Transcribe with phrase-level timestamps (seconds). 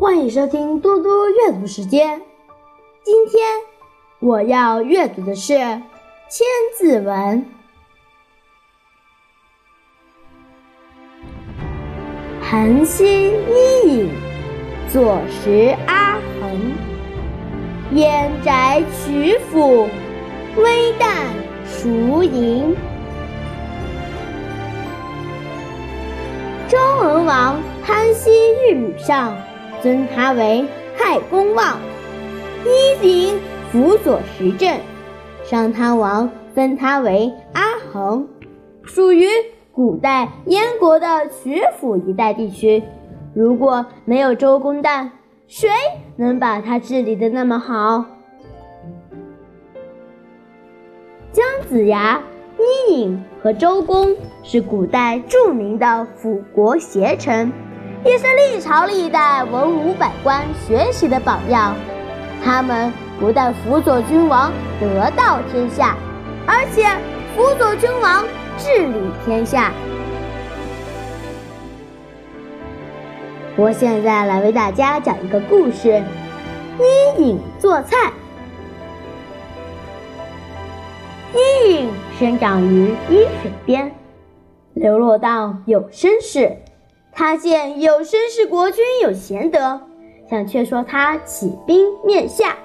[0.00, 2.18] 欢迎收听多多阅读时间。
[3.04, 3.42] 今天
[4.18, 7.44] 我要阅读的是《千字文》。
[12.40, 13.34] 韩熙
[13.84, 14.10] 伊尹，
[14.90, 16.72] 左拾阿衡。
[17.92, 19.86] 燕宅曲阜，
[20.56, 21.26] 微旦
[21.66, 22.74] 孰盈？
[26.70, 28.30] 周文王潘熙
[28.66, 29.36] 遇吕尚，
[29.82, 30.64] 尊他为
[30.96, 31.78] 太公望。
[33.02, 33.38] 伊尹
[33.70, 34.78] 辅佐时政，
[35.44, 38.26] 商汤王封他为阿衡，
[38.82, 39.26] 属于
[39.72, 42.82] 古代燕国的曲阜一带地区。
[43.34, 45.10] 如果没有周公旦，
[45.46, 45.68] 谁
[46.16, 48.04] 能把他治理的那么好？
[51.32, 52.20] 姜子牙。
[52.88, 57.50] 伊尹和周公是古代著名的辅国贤臣，
[58.02, 61.74] 也是历朝历代文武百官学习的榜样。
[62.42, 65.94] 他们不但辅佐君王得道天下，
[66.46, 66.86] 而且
[67.36, 68.24] 辅佐君王
[68.56, 69.70] 治理天下。
[73.56, 76.02] 我现在来为大家讲一个故事：
[76.78, 78.10] 伊尹做菜。
[81.34, 83.94] 伊尹生长于伊水边，
[84.72, 86.56] 流落到有生氏。
[87.20, 89.78] 他见有生氏国君有贤德，
[90.30, 92.56] 想劝说他起兵灭夏。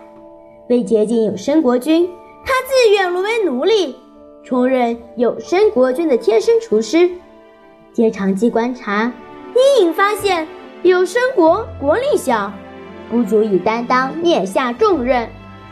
[0.70, 2.10] 为接近有生国君，
[2.46, 3.98] 他自愿沦为奴隶，
[4.46, 7.10] 充任有生国君的贴身厨师。
[7.92, 9.12] 借长期观察，
[9.78, 10.48] 隐隐发现
[10.84, 12.50] 有生国国力小，
[13.12, 15.28] 不足以担当灭夏重任，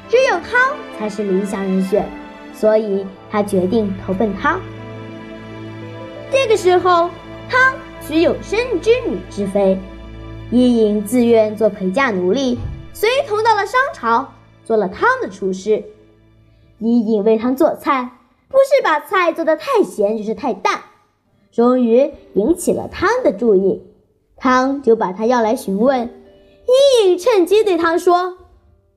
[0.10, 2.06] 只有汤才是理想人选。
[2.54, 4.60] 所以他决定投奔汤。
[6.30, 7.10] 这个时候，
[7.50, 7.74] 汤
[8.06, 9.80] 娶有生之女之妃，
[10.52, 12.60] 伊尹自愿做陪嫁奴隶，
[12.92, 14.34] 随同到了商朝，
[14.66, 15.84] 做了汤的厨师。
[16.80, 18.12] 伊尹为汤做菜，
[18.50, 20.82] 不是把菜做的太咸，就是太淡，
[21.50, 23.82] 终于引起了汤的注意。
[24.36, 26.10] 汤就把他要来询问，
[26.68, 28.38] 伊尹趁机对汤说：“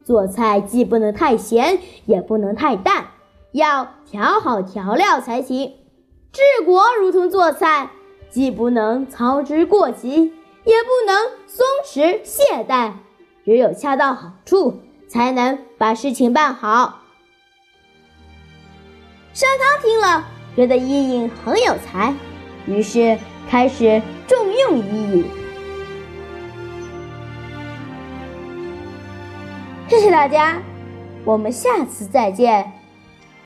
[0.05, 3.07] 做菜既不能太咸，也不能太淡。”
[3.53, 5.75] 要调好调料才行。
[6.33, 7.91] 治国如同做菜，
[8.37, 10.11] 既不能操之过急，
[10.65, 11.17] 也不能
[11.47, 12.93] 松弛懈怠，
[13.47, 17.01] 只有恰到好处，才能把事情办好。
[19.33, 22.13] 商汤听了，觉得伊尹很有才，
[22.67, 25.25] 于是开始重用伊尹。
[29.89, 30.61] 谢谢大家，
[31.25, 32.71] 我们下次再见。